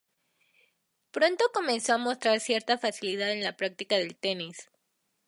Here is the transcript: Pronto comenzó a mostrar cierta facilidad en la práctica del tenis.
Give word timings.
Pronto 1.11 1.45
comenzó 1.53 1.93
a 1.93 1.99
mostrar 1.99 2.39
cierta 2.39 2.79
facilidad 2.79 3.29
en 3.33 3.43
la 3.43 3.55
práctica 3.55 3.97
del 3.99 4.15
tenis. 4.15 4.67